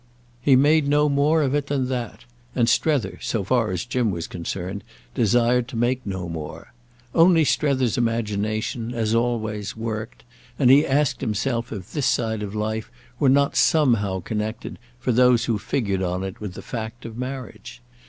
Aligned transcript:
He 0.41 0.55
made 0.55 0.87
no 0.87 1.07
more 1.09 1.43
of 1.43 1.53
it 1.53 1.67
than 1.67 1.87
that, 1.89 2.25
and 2.55 2.67
Strether, 2.67 3.19
so 3.21 3.43
far 3.43 3.69
as 3.69 3.85
Jim 3.85 4.09
was 4.09 4.25
concerned, 4.25 4.83
desired 5.13 5.67
to 5.67 5.75
make 5.75 6.03
no 6.07 6.27
more. 6.27 6.73
Only 7.13 7.43
Strether's 7.45 7.99
imagination, 7.99 8.95
as 8.95 9.13
always, 9.13 9.77
worked, 9.77 10.23
and 10.57 10.71
he 10.71 10.87
asked 10.87 11.21
himself 11.21 11.71
if 11.71 11.93
this 11.93 12.07
side 12.07 12.41
of 12.41 12.55
life 12.55 12.89
were 13.19 13.29
not 13.29 13.55
somehow 13.55 14.21
connected, 14.21 14.79
for 14.99 15.11
those 15.11 15.45
who 15.45 15.59
figured 15.59 16.01
on 16.01 16.23
it 16.23 16.41
with 16.41 16.55
the 16.55 16.63
fact 16.63 17.05
of 17.05 17.15
marriage. 17.15 17.79